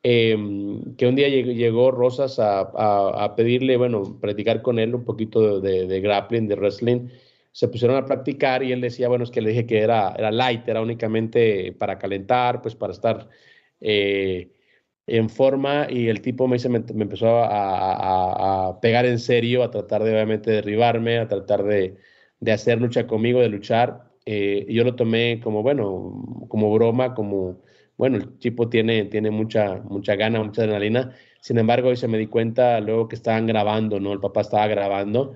[0.00, 6.00] que un día llegó Rosas a, pedirle, bueno, practicar con él un poquito de, de
[6.00, 7.08] grappling, de wrestling,
[7.54, 10.32] se pusieron a practicar y él decía, bueno, es que le dije que era, era
[10.32, 13.28] light, era únicamente para calentar, pues para estar
[13.80, 14.50] eh,
[15.06, 20.12] en forma y el tipo me, me, empezó a, pegar en serio, a tratar de
[20.12, 21.96] obviamente derribarme, a tratar de,
[22.52, 24.10] hacer lucha conmigo, de luchar.
[24.26, 27.62] Eh, yo lo tomé como, bueno, como broma, como,
[27.96, 31.14] bueno, el tipo tiene, tiene mucha, mucha gana, mucha adrenalina.
[31.40, 34.12] Sin embargo, hoy se me di cuenta luego que estaban grabando, ¿no?
[34.12, 35.34] El papá estaba grabando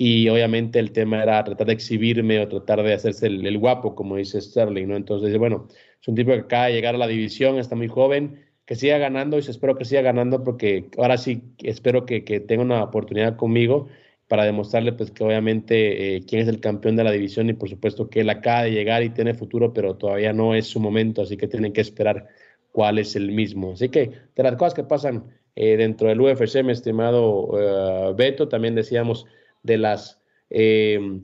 [0.00, 4.16] y obviamente el tema era tratar de exhibirme o tratar de hacerse el, guapo, como
[4.16, 4.96] dice Sterling, ¿no?
[4.96, 5.66] Entonces, bueno,
[6.00, 8.98] es un tipo que acaba de llegar a la división, está muy joven, que siga
[8.98, 13.88] ganando y espero que siga ganando porque ahora sí espero que, tenga una oportunidad conmigo
[14.28, 17.68] para demostrarle pues que obviamente eh, quién es el campeón de la división y por
[17.68, 21.22] supuesto que él acaba de llegar y tiene futuro, pero todavía no es su momento,
[21.22, 22.28] así que tienen que esperar
[22.70, 23.72] cuál es el mismo.
[23.72, 25.24] Así que de las cosas que pasan
[25.56, 29.26] eh, dentro del UFC, mi estimado uh, Beto, también decíamos
[29.62, 31.20] de las eh,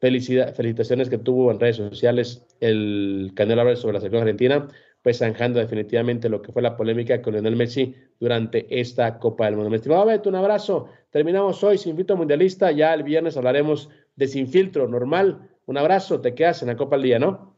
[0.00, 4.68] felicitaciones que tuvo en redes sociales el Canelo Álvarez sobre la selección argentina,
[5.02, 9.56] pues zanjando definitivamente lo que fue la polémica con Lionel Messi durante esta Copa del
[9.56, 9.70] Mundo.
[9.70, 10.88] Me estimado Beto, un abrazo.
[11.10, 12.70] Terminamos hoy Sin Filtro Mundialista.
[12.70, 15.48] Ya el viernes hablaremos de Sin Filtro normal.
[15.66, 17.56] Un abrazo, te quedas en la Copa del Día, ¿no?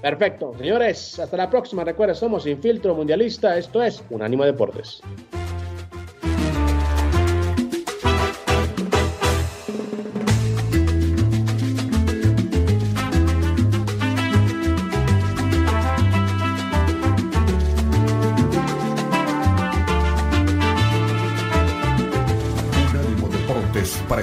[0.00, 1.84] Perfecto, señores, hasta la próxima.
[1.84, 3.56] Recuerda, somos Sin Filtro Mundialista.
[3.56, 5.00] Esto es Unánimo Deportes.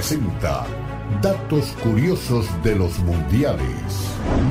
[0.10, 0.66] Presenta
[1.22, 3.68] Datos curiosos de los mundiales.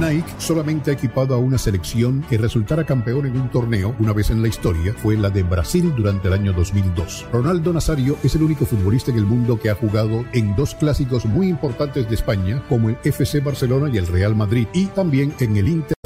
[0.01, 4.31] Nike solamente ha equipado a una selección que resultara campeón en un torneo una vez
[4.31, 7.27] en la historia, fue la de Brasil durante el año 2002.
[7.33, 11.25] Ronaldo Nazario es el único futbolista en el mundo que ha jugado en dos clásicos
[11.27, 15.57] muy importantes de España, como el FC Barcelona y el Real Madrid, y también en
[15.57, 15.97] el Inter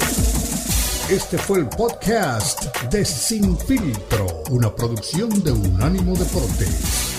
[1.09, 7.12] Este fue el podcast de Sin Filtro, una producción de Unánimo Deportes.